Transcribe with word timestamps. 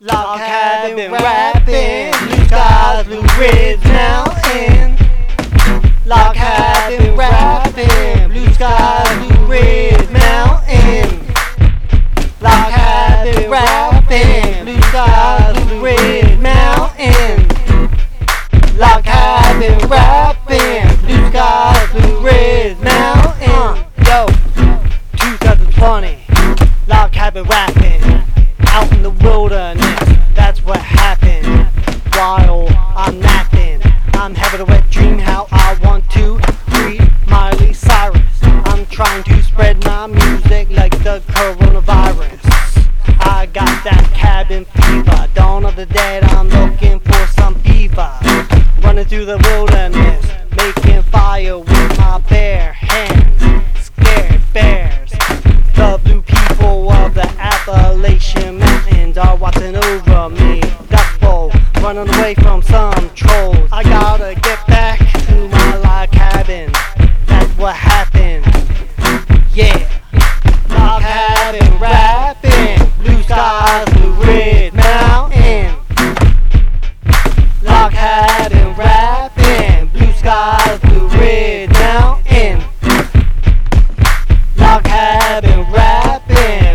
Log 0.00 0.38
cabin 0.38 1.10
rapping, 1.10 2.12
blue 2.28 2.44
skies, 2.44 3.04
blue 3.04 3.20
ridge 3.36 3.82
mountain. 3.82 4.96
Log 6.06 6.36
cabin 6.36 7.16
rapping, 7.16 8.28
blue 8.30 8.48
skies, 8.54 9.26
blue 9.26 9.46
ridge 9.46 10.08
mountain. 10.10 11.18
Log 12.40 12.70
cabin 12.70 13.50
rapping, 13.50 14.64
blue 14.66 14.80
skies, 14.82 15.66
blue 15.66 15.82
ridge 15.82 16.38
mountain. 16.38 17.48
Log 18.78 19.02
cabin 19.02 19.78
rapping, 19.88 20.96
blue 21.00 21.28
skies, 21.30 21.90
blue 21.90 22.20
ridge 22.20 22.78
mountain. 22.78 23.84
Yo, 24.06 24.28
2020, 25.16 26.18
log 26.86 27.10
cabin 27.10 27.42
rapping 27.42 28.18
out 28.68 28.92
in 28.92 29.02
the 29.02 29.10
wilderness. 29.10 29.87
Coronavirus. 41.98 42.88
I 43.20 43.46
got 43.46 43.84
that 43.84 44.10
cabin 44.14 44.64
fever. 44.64 45.28
Dawn 45.34 45.64
of 45.64 45.76
the 45.76 45.86
dead, 45.86 46.24
I'm 46.24 46.48
looking 46.48 47.00
for 47.00 47.26
some 47.28 47.54
fever. 47.56 48.12
Running 48.82 49.04
through 49.04 49.26
the 49.26 49.38
wilderness, 49.38 50.26
making 50.56 51.02
fire 51.10 51.58
with 51.58 51.98
my 51.98 52.22
bare 52.28 52.72
hands. 52.72 53.42
Scared 53.80 54.42
bears. 54.52 55.10
The 55.74 56.00
blue 56.04 56.22
people 56.22 56.90
of 56.90 57.14
the 57.14 57.28
Appalachian 57.38 58.58
Mountains 58.58 59.18
are 59.18 59.36
watching 59.36 59.76
over 59.76 60.28
me. 60.30 60.62
Bowl, 61.20 61.50
running 61.82 62.08
away 62.14 62.34
from 62.34 62.62
some 62.62 63.10
trolls. 63.14 63.68
I 63.72 63.82
gotta 63.82 64.34
get 64.40 64.67
skies, 80.68 80.80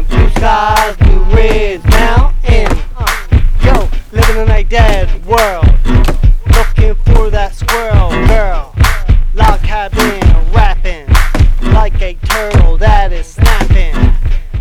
blue 0.08 0.30
skies, 0.32 0.98
blue 0.98 1.26
mountain. 1.86 2.68
Uh, 2.98 3.06
yo, 3.64 3.88
living 4.12 4.38
in 4.42 4.48
world, 5.26 5.66
looking 6.56 6.96
for 7.06 7.30
that 7.30 7.54
squirrel 7.54 8.10
girl. 8.28 8.74
Like 9.36 9.62
a 12.02 12.16
turtle 12.26 12.78
that 12.78 13.14
is. 13.14 13.38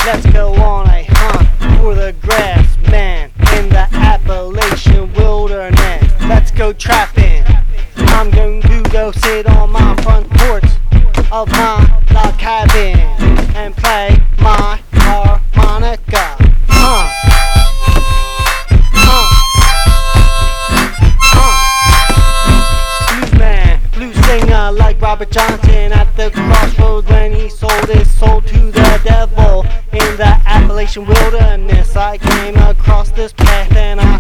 Let's 0.05 0.27
go 0.33 0.53
on 0.55 0.89
a 0.89 1.05
hunt 1.09 1.49
for 1.81 1.95
the 1.95 2.13
grass 2.21 2.77
man 2.91 3.31
in 3.57 3.69
the 3.69 3.87
Appalachian 3.93 5.13
wilderness. 5.15 6.13
Let's 6.23 6.51
go 6.51 6.73
trapping. 6.73 7.52
I'm 8.13 8.31
going 8.31 8.63
to 8.63 8.83
go 8.91 9.11
sit 9.13 9.47
on 9.47 9.71
my 9.71 9.97
front 10.03 10.31
porch 10.31 10.65
of 11.33 11.49
my 11.51 12.03
log 12.13 12.39
cabin 12.39 12.99
and 13.57 13.77
play 13.77 14.17
my 14.39 14.81
harmonica. 14.93 16.37
Huh. 16.69 17.19
Like 24.75 25.03
Robert 25.03 25.31
Johnson 25.31 25.93
at 25.93 26.17
the 26.17 26.31
crossroads 26.31 27.07
when 27.09 27.33
he 27.35 27.51
sold 27.51 27.89
his 27.91 28.11
soul 28.19 28.41
to 28.41 28.71
the 28.71 29.01
devil 29.05 29.67
in 29.93 30.17
the 30.17 30.41
Appalachian 30.47 31.05
wilderness. 31.05 31.95
I 31.95 32.17
came 32.17 32.57
across 32.57 33.11
this 33.11 33.35
path 33.35 33.77
and 33.77 34.01
I 34.01 34.12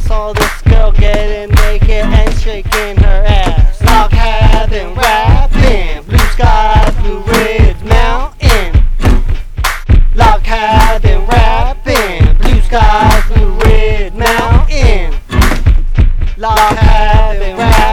I've 17.13 17.39
been. 17.39 17.92